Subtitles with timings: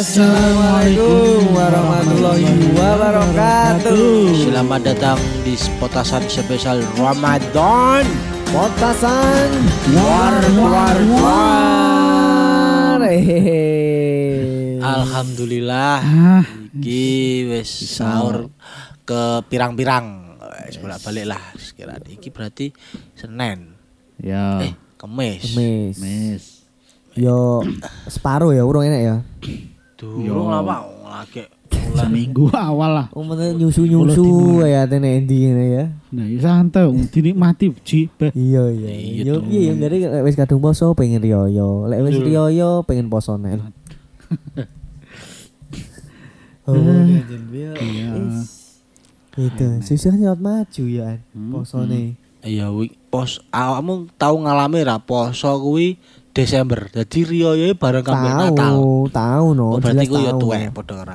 [0.00, 4.32] Assalamualaikum warahmatullahi wabarakatuh.
[4.48, 8.08] Selamat datang di potasan spesial Ramadan.
[8.48, 9.52] Potasan
[9.92, 13.00] war war war.
[14.80, 16.00] Alhamdulillah.
[16.00, 16.48] Ah,
[16.80, 18.48] Iki wis sahur
[19.04, 20.40] ke pirang-pirang.
[20.64, 22.08] Wis balik lah sekiranya.
[22.08, 22.72] Iki berarti
[23.12, 23.76] Senin.
[24.16, 24.64] Ya.
[24.64, 25.52] Eh, Kemis.
[25.52, 26.00] Mes.
[26.00, 26.44] Mes.
[27.12, 27.60] Yo
[28.08, 29.16] separuh ya urung enak ya.
[30.00, 30.80] Durung lah Pak.
[31.04, 31.44] Lagi
[31.90, 33.06] Seminggu awal lah.
[33.12, 35.84] Umumnya nyusu nyusu ya tene endi ngene ya.
[36.14, 38.08] Nah, ya santai, wong dinikmati ji.
[38.16, 38.88] Iya iya.
[38.94, 39.44] Iya Yo dong.
[39.50, 41.84] iya yang dari wis kadung poso pengen riyo.
[41.90, 43.60] Lek wis riyo pengen poso nel.
[46.68, 48.14] Oh, Iya.
[49.34, 51.18] Itu susah nyot maju ya.
[51.34, 52.14] Posone.
[52.40, 55.98] Iya, wi pos awakmu tahu ngalami ra poso kuwi
[56.30, 56.86] Desember.
[56.94, 58.54] Jadi riyoyo bareng kambek Natal.
[58.54, 59.66] Tahu, tahu no.
[59.74, 61.12] Oh, berarti jelas ku ya tuwek padha karo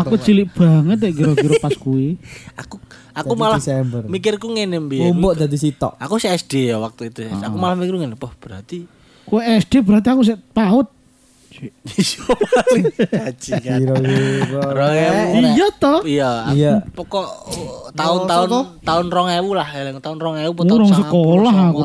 [0.00, 0.14] aku.
[0.16, 2.16] Cilik banget ya kira-kira pas kuwi.
[2.64, 2.80] Aku
[3.14, 4.02] aku Jadi malah Desember.
[4.08, 5.12] mikirku ngene mbiyen.
[5.12, 5.94] Umbuk dadi sitok.
[6.00, 7.28] Aku sih SD ya waktu itu.
[7.28, 8.88] Aku malah mikir ngene, "Poh, berarti
[9.24, 10.86] Kowe SD berarti aku sik PAUD.
[11.94, 14.60] Iso paling haji kan." Kira-kira.
[14.70, 15.22] Rong ewu.
[15.54, 16.00] Iya toh.
[16.02, 16.72] Iya, Iya.
[16.90, 18.48] pokok uh, tahun-tahun
[18.80, 21.80] tahun 2000 lah, eling tahun 2000 apa tahun Urung 90, sekolah aku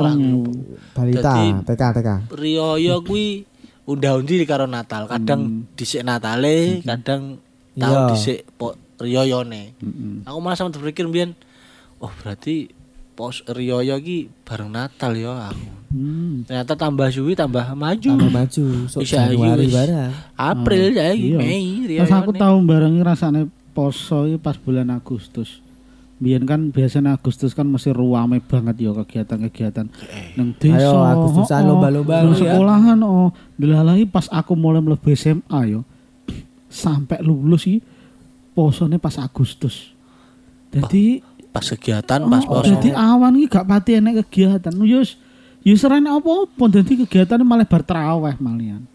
[0.94, 1.32] Balita,
[1.64, 2.10] TK, TK.
[2.34, 3.48] Riyoyo kuwi
[3.86, 5.08] unda-undi karo Natal.
[5.08, 7.40] Kadang dhisik Natale, kadang
[7.74, 8.10] tahun Iya.
[8.12, 8.40] dhisik
[9.00, 9.80] riyoyone.
[10.28, 11.32] Aku malah sampe berpikir mbiyen,
[11.98, 12.68] oh berarti
[13.20, 15.68] pos riyoyo ki bareng Natal ya aku.
[15.92, 16.48] Hmm.
[16.48, 18.16] Ternyata tambah suwi tambah maju.
[18.16, 20.12] Tambah maju, sok Bisa, Januari iya, barang.
[20.40, 21.38] April ya iki Iya.
[21.44, 25.60] Mei Pas aku tahu barengi rasane poso iki pas bulan Agustus.
[26.16, 29.88] Biyen kan biasanya Agustus kan masih ruame banget ya kegiatan-kegiatan
[30.40, 30.80] nang desa.
[30.80, 32.40] Ayo, Agustusan, oh, oh, lomba-lomba nang lu ya.
[32.40, 33.32] sekolahan oh.
[33.60, 35.84] Delalahi pas aku mulai mlebu SMA yo.
[36.72, 37.84] Sampai lulus iki
[38.56, 39.92] posone pas Agustus.
[40.70, 42.70] Jadi pas kegiatan pas oh, poso.
[42.70, 44.74] jadi awan iki gak pati enek kegiatan.
[44.80, 45.18] Yus
[45.60, 48.86] Yus serene apa-apa dadi kegiatannya malah bar traweh malian.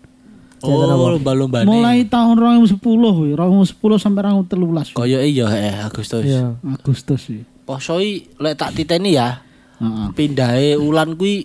[0.65, 4.97] Oh, lomba-lomba Mulai tahun 2010 kuwi, 2010 sampai 2013.
[4.97, 6.25] Koyo iya eh Agustus.
[6.25, 6.57] Iya.
[6.65, 7.45] Agustus sih.
[7.69, 9.45] Poso i lek tak titeni ya,
[9.77, 10.09] Heeh.
[10.17, 11.45] pindahe ulan kuwi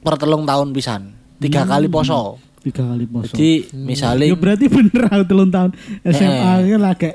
[0.00, 1.12] per telung tahun pisan.
[1.36, 2.40] Tiga kali poso.
[2.64, 3.36] Tiga kali poso.
[3.36, 5.76] Jadi misale ya berarti bener aku telung tahun
[6.08, 6.80] SMA Eh.
[6.80, 7.10] lagi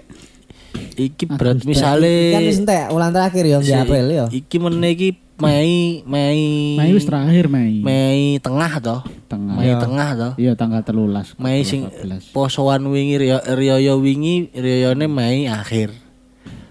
[0.96, 4.26] iki berat Kan misale wis entek ulang terakhir ya di si- April ya.
[4.28, 7.82] Iki meneh iki Mei Mei Mei wis terakhir Mei.
[7.82, 9.02] Mei tengah toh.
[9.26, 9.58] Tengah.
[9.58, 10.34] Mei tengah toh.
[10.38, 11.34] Iya tanggal telulas.
[11.36, 11.90] Mei sing
[12.32, 15.90] posoan wingi Rio- riyoyo wingi riyoyone Mei akhir.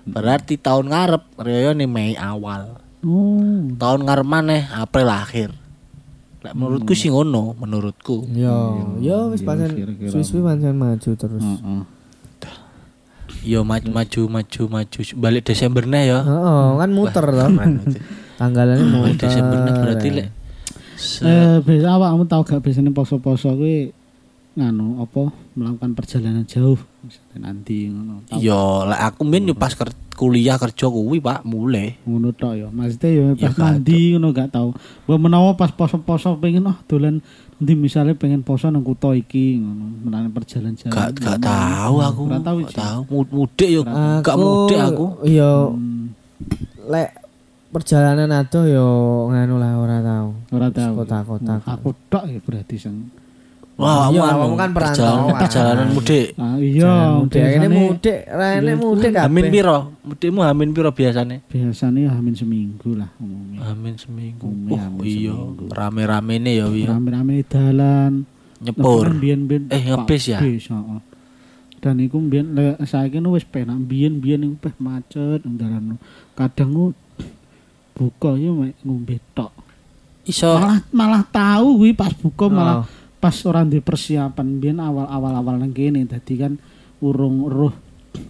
[0.07, 2.79] Berarti tahun ngarep riyoyone Mei awal.
[3.03, 3.67] Oh.
[3.77, 5.51] Tahun ngarep maneh April akhir.
[6.43, 8.27] Lek menurutku sih ngono, menurutku.
[8.35, 9.71] Yo, yo wis Iya, pancen
[10.11, 11.39] suwi-suwi pancen maju terus.
[11.39, 11.83] Heeh.
[13.43, 16.19] Yo maju maju maju maju balik Desember nih ya.
[16.21, 17.49] Heeh, kan muter toh.
[18.41, 19.27] Tanggalannya Balik muter.
[19.29, 20.27] Desember berarti lek
[20.95, 23.91] se- Eh biasa awakmu tau gak biasanya poso-poso kuwi
[24.53, 28.21] nganu apa melakukan perjalanan jauh misalnya nanti ngono.
[28.37, 31.97] Yo lek aku mbien yo pas ker- kuliah kerja kuwi Pak mulai.
[32.03, 32.69] ngono tok ya.
[32.69, 34.77] Maksudnya ya Ya, pas gak mandi ngono gak tau.
[35.03, 37.25] Mbok menawa pas poso-poso pengen ah dolan
[37.57, 40.93] nanti misalnya pengen poso nang kutha iki ngono, melakukan perjalanan jauh.
[40.93, 42.21] Gak gak tahu aku.
[42.29, 43.01] Gak tahu, Gak tahu.
[43.33, 43.81] Mudik yo
[44.21, 45.07] gak mudik aku.
[45.25, 46.13] Yo Hmm,
[46.85, 47.09] lek
[47.71, 48.87] perjalanan adoh yo
[49.27, 50.29] nganu lah ora tahu.
[50.53, 50.93] ora tahu.
[50.99, 51.55] Kota-kota.
[51.65, 53.09] Aku tok ya berarti sang.
[53.83, 55.03] Wah, Iya, anu, kamu kan perantauan.
[55.03, 56.27] perjalanan, perjalanan mudik.
[56.37, 59.53] Ah iya, mudik ini biasane- mudik, rene mudik Hamin kabeh.
[59.53, 59.79] piro?
[60.03, 61.37] Mudikmu hamin piro biasane?
[61.45, 63.59] biasanya hamin seminggu lah umumnya.
[63.65, 64.47] Hamin seminggu.
[64.47, 65.65] Umi, Oh hamin iya, seminggu.
[65.69, 66.83] rame-rame nih ya wi.
[66.85, 68.13] Rame-rame dalan.
[68.59, 69.11] Nyepur.
[69.13, 70.39] Biyen-biyen Eh, ngebis ya?
[70.39, 71.01] Bis, heeh.
[71.77, 75.83] Dan iku mbiyen saiki nu wis penak biyen-biyen iku peh macet nang dalan.
[76.33, 76.95] Kadang
[77.93, 79.51] buka ya ngombe tok.
[80.23, 82.87] Iso Malah malah tahu kuwi pas buka malah Oh.
[83.23, 86.59] Pas orang di persiapan biyen awal-awal awal nang kene dadi kan
[86.99, 87.71] urung roh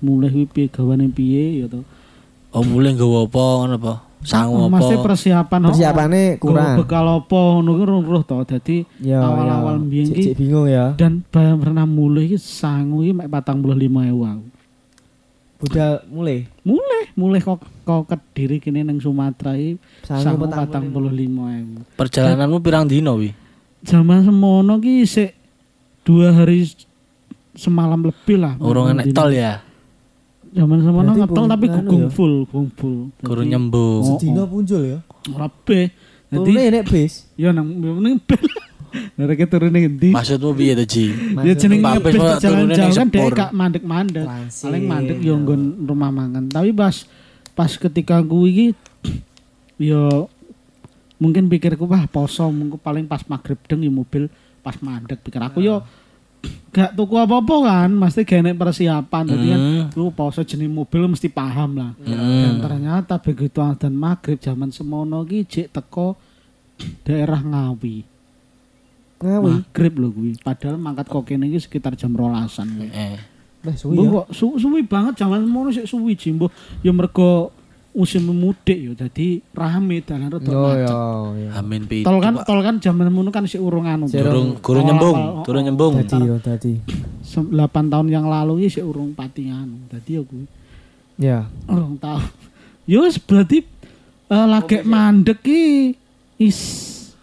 [0.04, 1.80] mulai piye gawane piye ya to.
[2.52, 3.94] oh mulai nggawa apa ngono apa?
[4.22, 4.78] Sangu apa?
[4.78, 6.76] Mesti persiapan Persiapane kurang.
[6.76, 8.36] bekal apa ngono ki urung roh to.
[8.44, 9.82] Dadi Yo, awal-awal yo.
[9.88, 10.92] mbiyen ki bingung ya.
[10.92, 14.44] dan barang pernah mulai iki sangu iki mek 45.000 aku.
[15.62, 16.38] Budal mulai.
[16.68, 21.96] Mulai, mulai kok kok kediri kene nang Sumatera iki Sangu sangu petang 45.000.
[21.96, 23.32] Perjalananmu pirang dino wi?
[23.82, 25.30] Zaman semono ki sik
[26.06, 26.70] dua hari
[27.58, 28.54] semalam lebih lah.
[28.62, 29.62] Urung enek tol ya.
[30.52, 32.10] Zaman semono ngetol tapi anu gugung ya?
[32.12, 32.96] full, gugung full.
[33.24, 34.02] Guru nyembung.
[34.04, 34.98] Oh, Sedino punjul ya.
[35.32, 35.90] Rabe.
[36.32, 37.12] Turune Jadi nek bis.
[37.36, 38.46] ya nang ning bel.
[39.16, 40.12] Mereka turun ngendi?
[40.12, 41.16] Maksudmu piye to, Ji?
[41.48, 41.80] Ya jenenge
[42.40, 43.32] jauh ning kan sepur.
[43.32, 44.28] gak mandek-mandek.
[44.52, 46.52] Paling mandek yo nggon rumah makan.
[46.52, 47.08] Tapi pas
[47.56, 48.66] pas ketika kuwi iki
[49.80, 50.28] yo
[51.22, 54.26] mungkin pikirku wah poso mungkin paling pas maghrib deng yo mobil
[54.58, 55.86] pas mandek pikir aku yo
[56.74, 59.86] gak tuku apa-apa kan mesti gak enek persiapan jadi kan Hmm.
[59.94, 65.44] lu poso jenis mobil mesti paham lah dan ternyata begitu adzan maghrib zaman semono ki
[65.44, 66.18] jek teko
[67.06, 68.02] daerah Ngawi
[69.20, 69.50] Ngawi.
[69.54, 73.18] maghrib lho kuwi padahal mangkat kok kene iki sekitar jam rolasan kuwi Eh.
[73.62, 74.10] Lah suwi ya.
[74.12, 76.50] kok su suwi banget zaman semono sik suwi jimbo
[76.82, 77.54] ya mergo
[77.92, 80.88] musim mudik ya jadi rame dalan rada Oh macet.
[81.36, 81.48] ya.
[81.60, 82.00] Amin pi.
[82.00, 84.08] Tol kan tol kan zaman semono kan sik urung anu.
[84.08, 85.66] Durung durung Awal-awal, nyembung, oh, durung oh.
[85.68, 85.92] nyembung.
[86.00, 86.72] Dadi yo dadi.
[87.20, 89.76] Sem- 8 tahun yang lalu iki sik urung pati anu.
[89.86, 90.44] Dadi ya kuwi
[91.20, 91.38] Ya.
[91.68, 92.24] urung tahu.
[92.84, 93.60] Ya wis berarti
[94.26, 95.60] eh, lagi mandek ki
[96.38, 96.58] is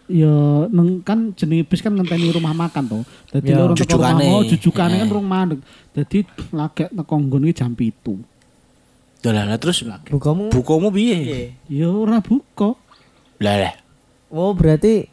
[0.05, 0.29] ya
[0.69, 2.99] neng kan jenenge bis kan ngenteni rumah makan to.
[3.27, 3.57] Dadi Ya.
[3.57, 4.25] lho urung teko rumah Jujukane.
[4.29, 5.11] mau jujukane kan Eh.
[5.11, 5.59] urung mandek.
[5.91, 6.19] Dadi
[6.53, 8.21] lagi teko nggon iki jam 7.
[9.19, 10.47] Lah lah terus Bukamu.
[10.47, 11.51] bukumu piye?
[11.67, 12.79] Ya ora buka.
[13.43, 13.73] Lah lah.
[14.31, 15.11] Oh berarti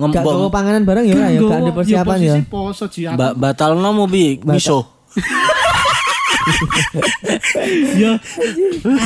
[0.00, 2.34] gak gawa Ngembong panganan bareng ya ora ya gak ada persiapan ya.
[2.48, 2.84] posisi poso.
[2.88, 4.40] Mbak batalno mau piye?
[4.40, 5.04] Miso.
[8.00, 8.16] Ya.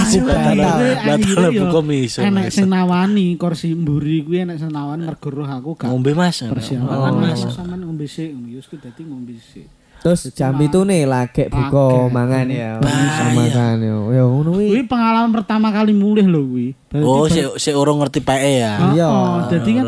[0.06, 0.56] Si batal.
[1.02, 2.22] Batal ya, buka miso.
[2.22, 6.38] Enek sing nawani kursi mburi kuwi sing nawani mergo roh aku gak Ngombe Mas.
[6.46, 7.12] persiapan.
[7.18, 7.42] Mas.
[7.50, 9.66] Sampean ngombe sik ya wis dadi ngombe sik.
[10.04, 12.76] Terus jam itu nih lagi buka mangan ya.
[12.76, 13.96] Makan ya.
[14.12, 14.80] Ya ngono Kuwi kuwi.
[14.84, 16.68] pengalaman pertama kali mulih lho kuwi.
[17.00, 18.72] Oh, si si urung ngerti PE ya.
[18.84, 19.08] Oh, Iya.
[19.08, 19.84] oh, jadi kan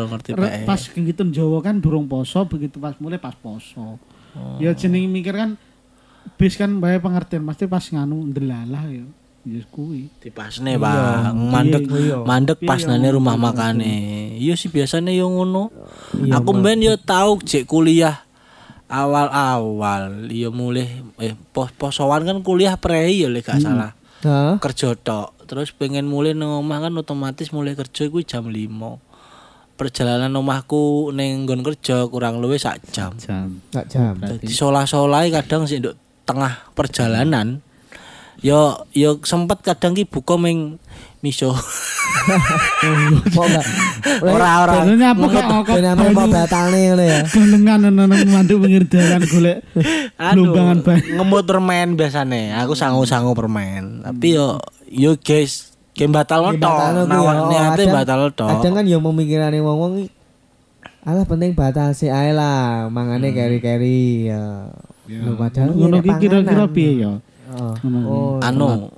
[0.65, 4.01] pas gitu Jawa kan durung poso, begitu pas mulai pas poso.
[4.33, 4.57] Oh.
[4.57, 5.53] Ya jeneng mikir kan
[6.41, 9.05] bis kan bae pengertian pasti pas nganu ndelalah ya.
[9.47, 10.11] Ya kuwi.
[10.19, 11.31] Dipasne, Pak.
[11.31, 12.19] Mandek iya.
[12.19, 14.33] mandek pas Iya, nane rumah makane.
[14.35, 15.71] Iya sih biasanya yo ngono.
[16.33, 18.26] Aku mben yo tau jek kuliah
[18.87, 20.87] awal-awal yo mulai
[21.19, 23.91] eh pos posoan kan kuliah prei ya lek gak salah.
[24.23, 24.57] Hah?
[24.57, 25.37] Kerja tok.
[25.47, 29.77] Terus pengen mulai nang omah kan otomatis mulai kerja kuwi jam 5.
[29.77, 33.13] Perjalanan omahku ning nggon kerja kurang luwih sak jam.
[33.21, 33.61] Jam.
[33.69, 34.17] Gak jam.
[34.17, 35.95] Dadi solah-solai kadang sih nduk
[36.25, 37.61] tengah perjalanan.
[38.41, 40.81] Yo yo sempet kadang ki buka ming
[41.27, 41.51] miso.
[43.35, 43.65] Kok enggak?
[44.23, 44.73] ora ora.
[44.83, 47.19] Biasanya apa kok kok ame apa batalne ngono ya.
[47.27, 49.57] Golengan nang manduk pinggir dalan golek
[50.35, 51.11] lumbangan banyu.
[51.19, 52.55] ngemut permen biasane.
[52.63, 54.07] Aku sangu-sangu permen.
[54.07, 56.67] Tapi yo yo guys, game batal ya.
[56.67, 58.49] Oh, niate kadang- batal tok.
[58.59, 60.15] Kadang kan yang memikirane wong-wong iki,
[61.07, 64.67] Alah penting batal sih ae lah, mangane keri-keri ya.
[65.07, 67.15] Lu padahal Ngono kira-kira piye ya?
[67.47, 67.71] Oh.
[68.03, 68.43] Oh.
[68.43, 68.91] Anu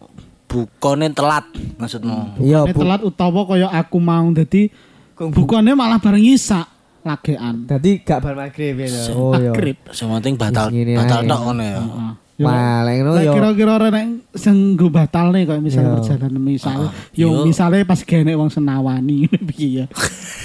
[0.50, 1.46] bukone telat
[1.78, 2.42] maksudmu.
[2.42, 2.82] Iya, Bu.
[2.82, 4.74] telat utawa kaya aku mau dadi
[5.14, 6.66] bukane malah bareng isak
[7.06, 7.70] lagean.
[7.70, 8.90] Dadi gak bar maghrib ya.
[9.14, 9.54] Oh iya.
[9.54, 9.78] Magrib.
[9.94, 11.80] Sementing batal batal tok ngono ya.
[11.80, 12.12] Heeh.
[12.40, 13.34] Wah, lek ngono yo.
[13.36, 14.56] kira-kira ora nek sing
[14.88, 15.98] batal nih kayak misalnya Iya.
[16.00, 17.44] perjalanan misal Ah, yo yo.
[17.44, 19.86] misalnya pas gene wong senawani piye ya.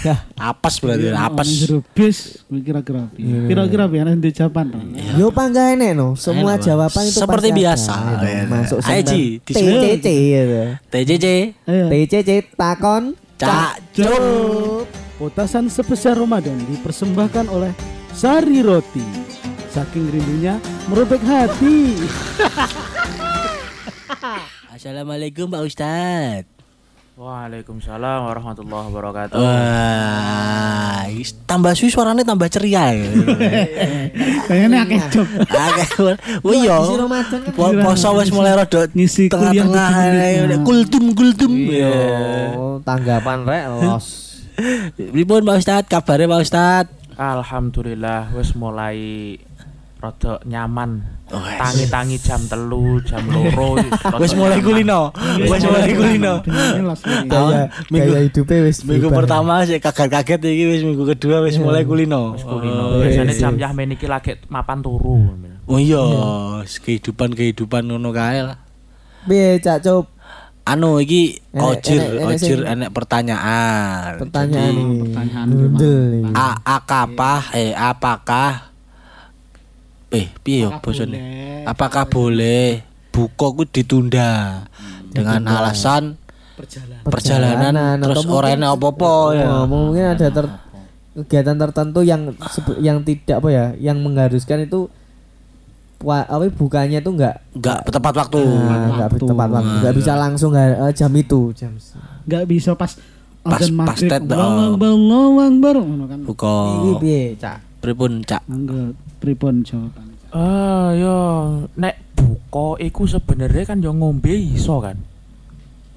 [0.03, 1.47] Ya, Apes berarti apes.
[1.47, 2.19] Nang jero bis
[2.51, 3.47] kira-kira piye.
[3.47, 4.75] Kira-kira piye nek jawaban.
[5.15, 6.13] Yo pangga enek no.
[6.15, 7.95] Semua jawaban itu Seperti biasa.
[8.45, 9.81] Masuk disebut.
[10.03, 10.63] TCC gitu.
[11.65, 11.87] Ayo.
[11.89, 14.83] TCC takon Cak Jol.
[15.15, 17.71] Potasan spesial Ramadan dipersembahkan oleh
[18.11, 19.07] Sari Roti.
[19.75, 21.99] Saking rindunya merobek hati.
[24.75, 26.47] Assalamualaikum Pak Ustad.
[27.19, 29.35] Waalaikumsalam warahmatullahi wabarakatuh.
[29.35, 31.11] Wah,
[31.47, 32.91] tambah suwi suaranya tambah ceria.
[32.95, 33.03] ya.
[34.47, 35.27] Kayaknya akeh job.
[35.43, 35.87] Akeh.
[36.47, 36.79] Wih yo.
[36.95, 39.91] Kan Po- Poso wis mulai rada Ngisi tengah-tengah
[40.63, 41.51] kultum kultum.
[41.51, 41.95] Yo.
[42.55, 44.07] Oh, tanggapan rek los.
[45.15, 45.83] Pripun Pak Ustad?
[45.91, 46.87] Kabare Pak Ustad?
[47.15, 49.39] Alhamdulillah wis mulai
[50.05, 50.91] rada nyaman.
[51.27, 51.57] Wes.
[51.57, 53.81] Tangi-tangi jam telu, jam loro.
[54.05, 54.67] rada Wis mulai nyaman.
[54.69, 55.01] kulino.
[55.41, 56.35] Wis mulai kulino.
[57.25, 62.37] Gaya minggu- hidupnya wis Minggu pertama sih kaget-kaget iki wis minggu kedua wis mulai kulino.
[62.37, 62.83] Wis kulino.
[62.91, 63.67] Oh, Biasane iya, jam iya.
[63.67, 65.33] yahmen iki lagi mapan turu.
[65.65, 66.05] Oh iya,
[66.69, 68.61] kehidupan-kehidupan ngono kae lah.
[69.25, 70.13] Piye Cak Cup?
[70.65, 74.17] Anu iki ojir, enek- enek ojir enek pertanyaan.
[74.17, 75.47] Pertanyaan Jadi, pertanyaan.
[76.33, 78.73] A akapah eh apakah
[80.15, 81.11] eh piye yo Apakah bosone?
[81.13, 81.65] boleh?
[81.65, 82.67] Apakah boleh
[83.11, 84.31] buka ku ditunda
[85.09, 86.15] dengan alasan
[86.55, 87.03] Perjalanan.
[87.05, 89.47] perjalanan, Perjalanan, terus atau ora mungkin- enek apa-apa ya.
[89.49, 90.55] Oh, mungkin ada ter-
[91.15, 92.23] kegiatan tertentu yang
[92.79, 94.87] yang tidak apa ya, yang mengharuskan itu
[96.01, 98.39] wa- apa bukannya itu enggak Enggak tepat waktu.
[98.39, 99.25] enggak waktu.
[99.25, 102.93] tepat waktu, enggak bisa langsung eh, jam itu, jam se- Nggak bisa pas
[103.45, 104.41] Pas- pas tet, oh.
[104.81, 106.21] Allahu Akbar ngono kan.
[106.25, 107.59] Buka Iki piye, Cak?
[107.85, 108.41] Pripun cak?
[108.49, 110.17] Mangga pripun jawaban.
[110.33, 111.17] Ah, yo
[111.77, 114.97] nek buka iku sebenarnya kan yo ngombe iso kan.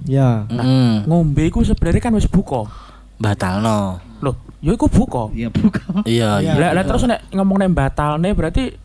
[0.03, 0.43] Ya.
[0.51, 1.07] Heeh.
[1.07, 2.67] Ngombe iku sebenarnya kan wis buka.
[3.17, 4.03] Batalno.
[4.19, 5.31] Loh, yo iku buka.
[5.31, 6.03] Ya buka.
[6.03, 6.75] Iya, iya.
[6.75, 8.75] Lah terus nek ngomong nek batalne berarti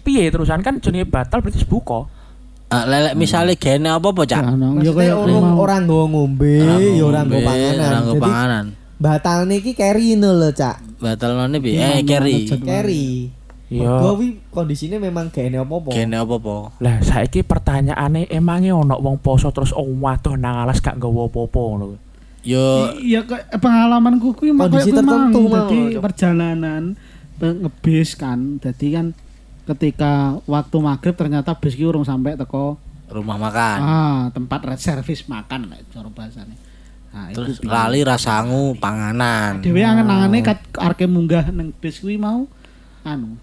[0.00, 2.06] piye terusan kan jenenge batal berarti buka.
[2.70, 4.46] Ah, lelek misale gene apa-apa cak?
[4.46, 7.82] Ana ya kaya orang orang ngombe, ya orang nggo panganan.
[7.82, 8.64] Ora nggo Jadi panganan.
[9.00, 11.00] Batal niki carry no lho, Cak.
[11.00, 11.80] Batalno piye?
[11.80, 12.44] Iya, Eh, carry.
[12.60, 13.06] Carry.
[13.70, 13.86] Iya.
[13.86, 15.94] Mergo wi kondisine memang gak enek apa-apa.
[15.94, 16.74] Gene apa-apa?
[16.82, 21.60] Lah saiki pertanyaane emangnya ono wong poso terus oh waduh nang alas gak nggawa apa-apa
[21.62, 21.86] ngono.
[22.42, 23.22] Yo Iya
[23.56, 25.70] pengalamanku kuwi mak Kondisi tertentu mang.
[25.70, 26.82] Dadi perjalanan
[27.38, 28.58] pe- ngebis kan.
[28.58, 29.06] Dadi kan
[29.70, 32.74] ketika waktu maghrib ternyata bis ki urung sampai teko
[33.06, 33.78] rumah makan.
[33.78, 36.58] ah tempat red service makan lek cara bahasane.
[37.10, 39.58] Nah, Terus iku lali rasangu panganan.
[39.58, 42.46] dhewe angen-angene kat arke munggah nang bis kuwi mau
[43.02, 43.34] anu.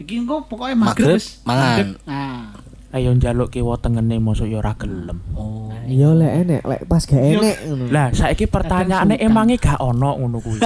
[0.00, 2.00] Iki engko pokoke maghrib Maghrib, wis mangan.
[2.08, 2.56] Nah,
[2.88, 5.20] Ayo njaluk kiwa tengene mosok yo ora gelem.
[5.36, 5.68] Oh.
[5.84, 7.84] Iya lek enek, lek pas gak enek ngono.
[7.92, 10.56] Lah saiki pertanyaane emangnya gak ono ngono kuwi.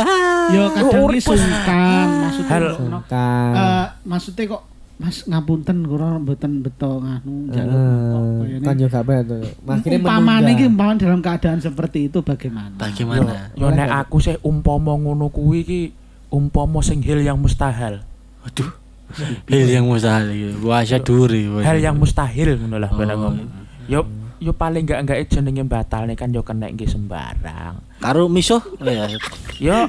[0.55, 2.75] yo kadang ki sungkan maksudnya Hal-.
[3.59, 4.63] Eh, maksudnya kok
[5.03, 8.63] Mas ngapunten kula mboten beto nganu njaluk kok kayane.
[8.63, 9.05] kan yo gak.
[9.67, 12.71] Makire Umpamane iki umpamane dalam keadaan seperti itu bagaimana?
[12.79, 13.51] Bagaimana?
[13.59, 15.81] Yo nek aku sih umpama ngono kuwi iki
[16.31, 17.99] umpama sing hil yang mustahil.
[18.47, 18.71] Waduh.
[19.51, 20.47] Hal yang mustahil iki.
[20.63, 21.51] Wasa duri.
[21.67, 23.27] Hal yang mustahil ngono lah bener Oh.
[23.27, 23.51] ngomong.
[23.91, 24.07] Yo
[24.39, 27.75] yo paling enggak enggak jenenge batal nih kan yo kena nggih sembarang.
[28.03, 29.07] Karo miso ya.
[29.63, 29.87] Yo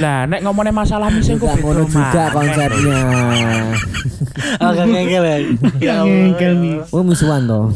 [0.00, 2.98] lah nek ngomongnya masalah misi ku Gak ngono juga konsepnya.
[4.56, 5.36] Agak ngengkel ya.
[5.84, 6.76] yang ngengkel nih.
[6.88, 7.68] Oh musuhan toh.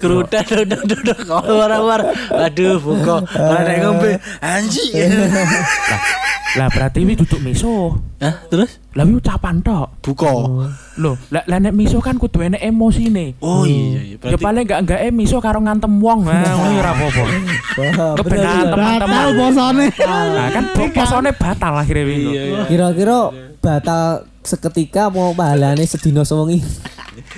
[0.00, 2.08] Kerutan duduk duduk orang-orang.
[2.32, 3.20] Aduh, buka.
[3.36, 4.16] Ada yang ngombe.
[4.40, 4.96] Anjing.
[6.56, 8.00] Lah berarti wi duduk miso.
[8.24, 10.00] Hah, terus Lah wi ucapan tok.
[10.00, 10.32] buka.
[10.98, 13.36] Loh, lah lah nek miso kan kudu enek emosine.
[13.44, 14.16] Oh iya, iya.
[14.16, 16.24] Ya berarti paling enggak enggak miso karo ngantem wong.
[16.24, 17.24] Nah, ngono ya ora apa-apa.
[18.38, 18.72] Wah, Kebenaran bener.
[18.72, 19.08] teman-teman.
[19.08, 19.86] Batal posone.
[20.38, 22.04] Nah, kan posone batal akhirnya.
[22.06, 22.62] Iya, iya.
[22.66, 23.18] Kira-kira
[23.58, 26.62] batal seketika mau pahalane sedina sewengi.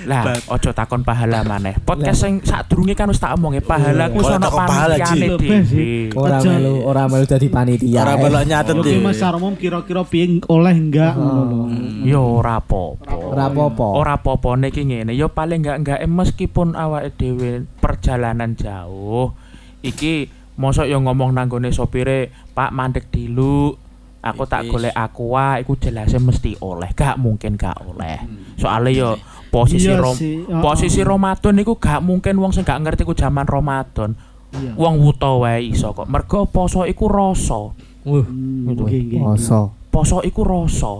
[0.05, 1.75] Lah, ojo takon pahala maneh.
[1.81, 6.13] Podcast sing sadurunge kan wis tak omong ya pahala ku sono panitiane dhewe.
[6.13, 8.05] Ora melu, ora melu dadi panitia.
[8.05, 8.17] Ora eh.
[8.21, 9.01] balok nyatet Oke deh.
[9.01, 11.61] Mas Sarmum kira-kira piye oleh enggak ngono lho.
[12.05, 13.13] Yo ora apa-apa.
[13.13, 13.87] Ora apa-apa.
[13.97, 19.33] Ora apa-apa niki ngene, yo paling enggak enggak meskipun awake dhewe perjalanan jauh
[19.81, 20.29] iki
[20.61, 23.73] mosok yo ngomong nanggone sopire, Pak mandek dilu.
[24.21, 28.21] Aku tak golek aqua iku jelasnya mesti oleh, gak mungkin gak oleh.
[28.53, 29.09] Soalnya yo
[29.49, 30.61] posisi Iya rom sih, oh.
[30.61, 34.13] posisi Ramadan iku gak mungkin wong sing gak ngerti ku zaman Ramadan.
[34.53, 34.77] Iya.
[34.77, 36.05] Wong wuta wae iso kok.
[36.05, 37.73] Mergo poso iku rasa.
[38.05, 38.83] Hmm, Gitu.
[38.85, 39.25] nggih.
[39.25, 39.73] poso.
[39.89, 40.93] poso iku rasa.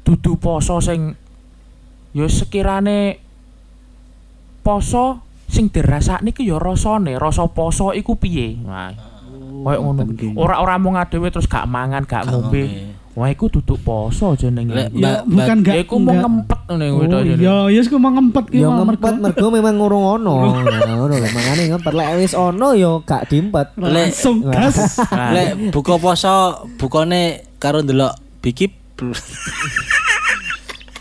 [0.00, 1.12] Dudu poso sing
[2.16, 3.20] ya sekirane
[4.64, 8.58] poso sing dirasakne iki ya rasane, rasa poso iku piye.
[8.58, 8.90] Nah,
[9.62, 10.04] koyo ngono.
[10.04, 10.34] nggih.
[10.34, 12.92] Ora ora mung adewe terus gak mangan, gak ngombe.
[13.14, 14.74] Wah, iku duduk poso jenenge.
[14.74, 15.74] Lek, Ya bukan Ya enggak.
[15.80, 17.40] iku mau ngempet ngene kuwi Oh tok jenenge.
[17.40, 20.34] iya, ya wis ku mau ngempet ki Ya ngempet mergo memang ngurung ono.
[20.66, 23.66] Nah, Ngono lho, makane ngempet lek wis ono ya gak diempet.
[23.78, 24.98] langsung gas.
[25.06, 26.34] Nah, Lek buka poso
[26.74, 27.22] bukane
[27.56, 28.74] karo ndelok bikip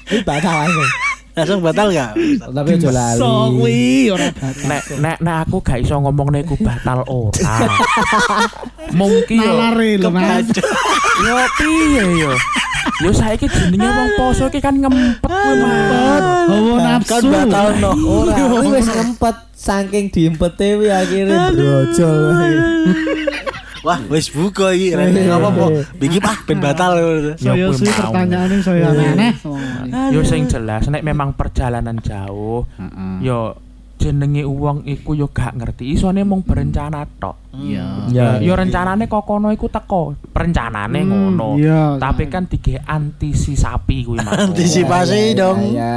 [0.06, 0.90] Iki batal langsung.
[1.34, 2.14] Langsung batal gak?
[2.40, 3.20] Tapi aja lali.
[3.20, 4.66] So kuwi ora batal.
[4.70, 7.58] nek nek nek aku gak iso ngomongne iku batal ora.
[9.00, 10.48] Mungkin yo Nalare lho Mas.
[11.26, 12.32] Yo piye yo?
[13.02, 16.24] Yo saiki jenenge wong poso iki kan ngempet kuwi Ngempet,
[16.54, 17.10] hawa nafsu.
[17.10, 17.92] Kan batal no.
[18.06, 18.36] Ora,
[18.70, 22.22] wis ngempet saking diempete wi akhirnya brojol.
[23.84, 24.96] Wah, wis buka iki.
[24.96, 25.92] Rene apa-apa.
[26.00, 26.92] Bikip ah ben batal.
[27.36, 28.16] Saya kuwi sih mau.
[28.16, 29.34] pertanyaane saya aneh.
[30.10, 32.64] Yo sing jelas nek memang perjalanan jauh,
[33.20, 33.60] yo
[33.94, 35.96] jenenge wong iku yo gak ngerti.
[35.96, 37.56] Isone mung berencana tok.
[37.56, 38.10] Iya.
[38.12, 40.12] Ya, yo rencanane kok kono iku teko.
[40.28, 41.56] Perencanane Hmm, ngono.
[41.56, 41.96] iya.
[41.96, 44.52] Tapi kan dige antisi sapi kuwi mah.
[44.52, 45.72] Antisipasi dong.
[45.72, 45.96] Ya.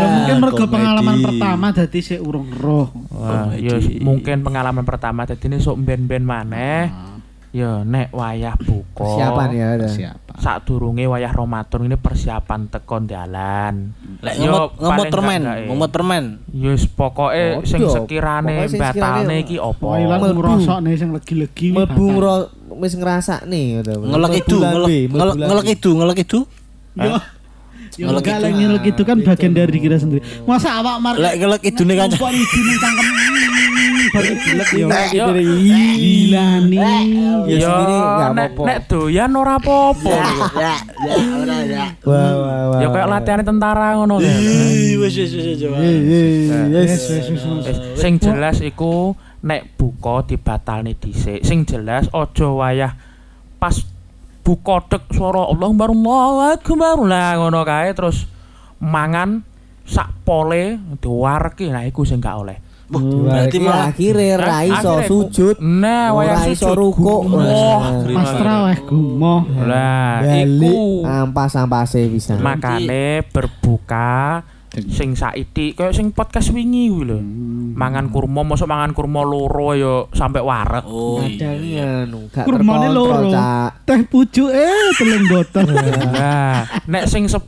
[0.00, 2.88] Ya mungkin mergo pengalaman pertama dadi sik urung roh.
[3.12, 7.11] Wah, yo mungkin pengalaman pertama dadi sok ben-ben maneh.
[7.52, 9.04] Yo nek wayah buka.
[9.04, 9.66] Persiapan ya.
[9.76, 9.90] udah.
[9.92, 10.32] Siapa?
[10.40, 13.92] Sadurunge wayah Ramadan ini persiapan tekon dalan.
[14.24, 15.66] Lek Yo, ngemot ngemot paling permen, gak, eh.
[15.68, 16.24] ngemot permen.
[16.56, 17.68] Yus pokoke Podo.
[17.68, 20.40] sing sekirane sekirane- iki lan Mlebu.
[20.40, 21.76] ngrosokne sing legi-legi.
[21.76, 22.04] Mlebu
[22.80, 24.16] wis ngrasakne ngono.
[24.16, 26.38] Ngelek itu, ngelek itu, ngelek itu.
[26.96, 27.20] Yo.
[28.00, 30.24] Ya enggak lah ngilek itu kan bagian dari kita sendiri.
[30.48, 32.16] Masa awak mar Lek ngelek idune kanca.
[32.16, 33.08] Kok idune cangkem
[34.12, 34.34] baru
[35.12, 35.26] yo.
[35.96, 36.80] Gila nih.
[36.80, 38.64] Ya Yo, sendiri nggak nek apa-apa.
[38.68, 40.12] nek doyan ora apa-apa.
[40.56, 41.84] Ya, ya, ora ya.
[42.04, 42.80] Wah wah wah.
[42.80, 44.28] Ya kayak latihan tentara ngono lho.
[44.28, 45.76] Ih, Wis wis wis coba.
[45.80, 47.44] Yes, yes, yes.
[47.66, 51.44] Wis, Sing jelas iku nek buka dibatalne dhisik.
[51.44, 52.92] Sing jelas aja wayah
[53.60, 53.74] pas
[54.42, 58.26] buka tek swara Allahu Akbar Allahu Akbar lah ngono kae terus
[58.78, 59.46] mangan
[59.82, 62.58] sak pole diwarke nah iku sing gak oleh.
[62.92, 65.56] Wah, Berarti Berarti malah akhirnya ra iso sujud.
[65.64, 67.22] Nah, Ora iso sujud rukuk.
[67.24, 67.80] gumoh.
[67.80, 69.40] Nah, Pas traweh gumoh.
[69.64, 72.36] Lah, iku ampas-ampase bisa.
[72.36, 77.18] makane berbuka sing saiki kayak sing podcast wingi kuwi lho.
[77.76, 80.84] Mangan kurma mosok mangan kurma loro ya sampai wareg.
[80.88, 82.08] Oh, iya.
[82.08, 83.28] anu gak Kurmane loro.
[83.84, 85.68] Teh pucuk eh telung botol.
[86.12, 87.40] Nah, nek sing 10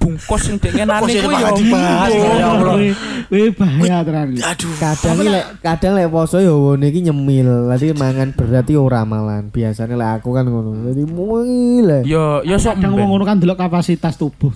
[0.00, 2.24] bungkus sing dek ngenani kuwi ya malah dibahas, minggu.
[2.24, 2.74] ya Allah.
[2.80, 2.92] Wih,
[3.28, 4.28] wih bahaya tenan.
[4.32, 4.72] Aduh.
[4.80, 7.68] Kadang lek kadang lek poso ya wone iki nyemil.
[7.68, 9.52] Dadi mangan berarti ora malan.
[9.52, 10.88] Biasanya lek aku kan ngono.
[10.88, 11.88] Dadi muil.
[12.08, 14.50] Ya ya sok Kadang ngono kan delok kapasitas tubuh.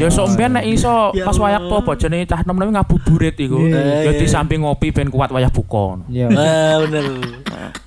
[0.00, 3.62] Ya sok mben nek iso pas wayah to bojone cah nom-nom ngabuburit iku.
[3.62, 4.10] Iya.
[4.10, 6.02] Ya di samping ngopi ben kuat wayah buka.
[6.10, 6.26] Ya.
[6.32, 7.04] Ah, bener.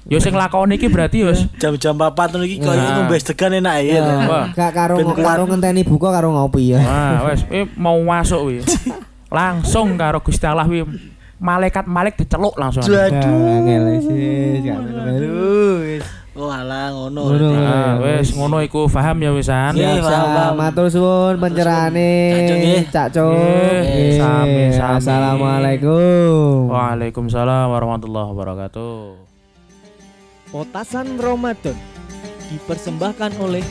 [0.08, 3.04] Ya sing lakoni iki berarti ya Jam-jam 4 ngono iki koyo Nah.
[3.04, 4.02] ngombe degan enak ya.
[4.26, 4.46] Wah.
[4.56, 5.26] Gak karo Ben kuat.
[5.26, 6.80] karo ngenteni buka karo ngopi ya.
[6.80, 8.64] Wah, eh, mau masuk wi.
[9.38, 10.82] Langsung karo Gusti Allah wi.
[11.38, 12.82] Malaikat Malik diceluk langsung.
[14.58, 15.84] Aduh.
[15.84, 16.06] Wis.
[16.38, 17.34] Oh alah ngono.
[17.34, 19.74] Nah, wes ngono iku paham ya wisan.
[19.74, 20.06] Iya.
[20.06, 20.54] Paham.
[20.54, 22.10] Matur suwun pencerahane
[22.94, 24.22] Cak Cung, Nggih.
[24.22, 24.98] sami, sami.
[25.02, 26.70] Assalamualaikum.
[26.70, 29.27] Waalaikumsalam warahmatullahi wabarakatuh.
[30.48, 31.76] Potasan Ramadan
[32.48, 33.64] dipersembahkan oleh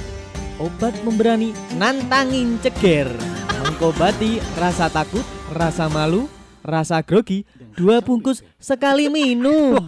[0.60, 3.08] obat memberani nantangin ceger
[3.64, 5.24] mengobati rasa takut,
[5.56, 6.28] rasa malu,
[6.60, 9.80] rasa grogi dua bungkus sekali minum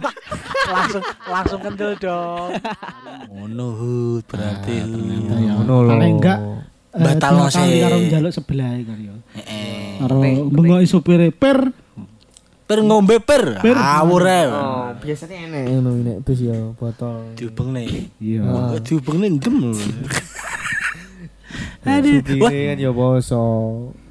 [0.65, 2.57] langsung langsung kendel dong.
[3.29, 4.73] Ngono Hud, berarti.
[4.81, 5.29] Hud.
[5.29, 5.93] Ya, Ngono lho.
[5.93, 7.85] Enggak eh, Batal sih.
[7.85, 9.13] karo njaluk sebelah ya.
[9.37, 10.01] Heeh.
[10.01, 10.17] Karo
[10.49, 11.69] bengoki supire per
[12.69, 13.57] Per ngombe per.
[13.65, 14.45] Awur ae.
[14.45, 17.33] Oh, biasanya enek ngono nek bis ya botol.
[17.33, 18.13] Diubeng nih.
[18.21, 18.45] Iya.
[18.45, 19.73] Oh, diubeng nih ndem.
[21.89, 22.51] Aduh, Wah.
[22.53, 23.43] kan ya poso.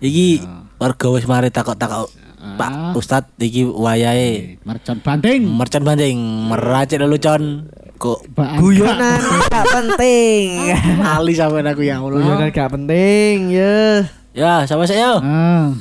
[0.03, 0.43] Iki
[0.75, 2.11] warga wis mari takok-takok.
[2.39, 5.43] Pak Ustad iki wayahe Mercon banting.
[5.43, 6.19] mercon banding
[6.51, 8.27] meracik lelucon kok.
[8.35, 10.75] Guyonan gak penting.
[11.15, 12.19] ali sampean aku ya Allah.
[12.19, 14.03] Guyonan gak penting ya.
[14.35, 15.19] Ya, sama saya.
[15.19, 15.75] Ah,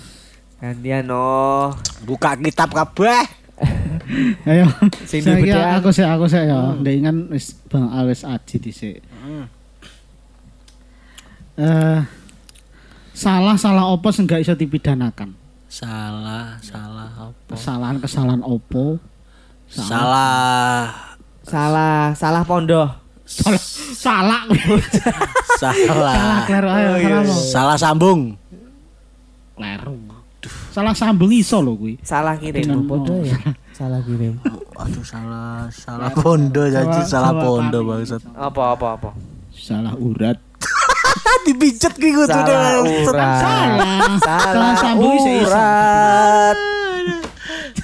[0.57, 1.69] Gantian no.
[2.01, 3.21] Buka kitab kabeh.
[4.49, 4.65] ayo.
[5.05, 6.73] Sing Saya aku sih aku sih ya.
[6.77, 9.01] Ndingan wis Bang Al wis aji dhisik.
[11.57, 11.99] Eh
[13.17, 15.33] salah salah opo sing gak iso dipidanakan?
[15.67, 17.53] Salah, salah apa?
[17.53, 19.01] Kesalahan-kesalahan opo?
[19.67, 20.95] Salah.
[21.43, 22.87] Salah, salah pondoh.
[23.27, 23.59] Salah
[23.91, 24.41] salah.
[25.59, 26.45] salah Salah.
[26.47, 27.33] kleru ayo salah apa?
[27.35, 28.21] Salah sambung.
[29.59, 30.16] Kleru.
[30.77, 31.97] Salah sambung iso lho kuwi.
[32.05, 32.85] Salah kirim.
[32.85, 33.33] Podo ya.
[33.73, 34.37] Salah kirim.
[34.77, 38.21] Aduh salah, salah pondo jadi Salah- pondo bangsat.
[38.37, 39.09] Apa apa apa.
[39.49, 40.37] Salah urat.
[41.49, 42.85] Dipijet ki kudu Salah.
[43.09, 44.21] Salah.
[44.21, 46.57] Salah sambung urat.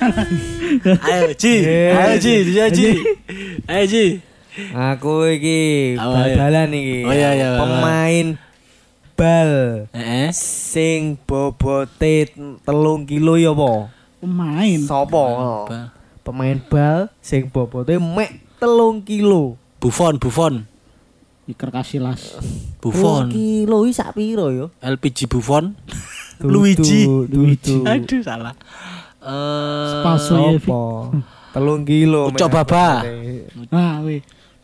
[1.09, 2.89] Ayo Ji, ayo Ji, Ji, Ji.
[3.73, 4.05] Ayo Ji.
[4.69, 6.05] Aku iki ya?
[6.05, 7.09] bal-balan iki.
[7.09, 7.73] Oh, iya, iya, bal-balan.
[7.81, 8.25] Pemain
[9.23, 9.51] bal
[9.95, 10.27] Heeh.
[10.35, 12.27] sing bobote
[12.67, 13.87] telung kilo ya apa?
[14.19, 14.79] Pemain.
[14.83, 15.23] Sopo?
[16.27, 19.55] Pemain bal sing bobote mek telung kilo.
[19.79, 20.63] Buffon, Buffon.
[21.47, 22.39] Iker Casillas.
[22.79, 23.27] Buffon.
[23.31, 24.65] kilo iki sak piro ya?
[24.79, 25.75] LPG Buffon.
[26.43, 27.07] Luigi.
[27.07, 27.83] Dudu.
[27.87, 28.55] Aduh salah.
[29.23, 30.59] Eh Spaso ya.
[30.59, 31.11] Sopo?
[31.55, 32.27] Telung kilo.
[32.27, 33.07] Ucok Baba.
[33.07, 33.71] bobote.
[33.71, 34.19] Ah, wih.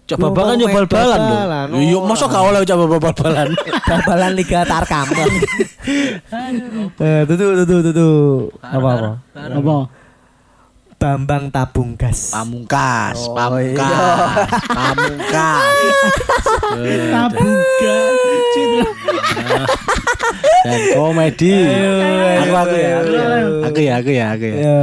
[0.09, 1.77] Coba Yo, bal kan yo bal-balan lho.
[1.85, 2.09] Yo oh.
[2.09, 3.47] mosok gak oleh coba bal-balan.
[3.89, 5.07] Bal-balan Liga Tarkam.
[6.99, 8.09] Eh, tutu tutu tutu.
[8.61, 9.09] Apa apa?
[9.33, 9.75] Apa?
[10.99, 12.35] Bambang tabung gas.
[12.35, 14.35] Pamungkas, Oh, pamungkas,
[14.67, 15.75] pamungkas.
[17.15, 17.97] Tabuga.
[20.67, 21.53] Dan komedi.
[22.43, 23.25] Aku aku ya, aku ya,
[23.63, 24.57] aku ya, aku ya, aku ya.
[24.59, 24.79] Ya.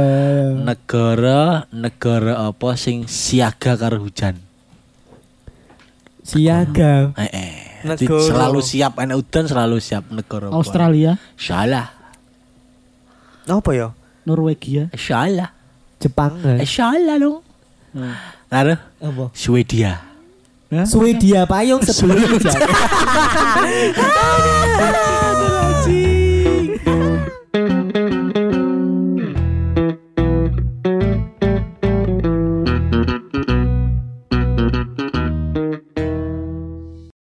[0.65, 4.46] Negara negara apa sing siaga karo hujan?
[6.27, 7.15] Siaga.
[7.15, 7.55] Eh, eh.
[8.03, 10.59] Selalu siap enak udan selalu siap negara apa?
[10.59, 11.87] Australia, Salah.
[13.47, 13.95] Apa ya?
[14.27, 14.91] Norwegia.
[14.91, 15.55] Eh, Salah.
[15.97, 16.37] Jepang.
[16.43, 17.41] Eh, salah dong.
[18.51, 19.25] Lalu Apa?
[19.33, 20.03] Swedia.
[20.85, 22.21] Swedia payung sebelum.